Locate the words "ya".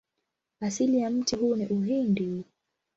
0.99-1.09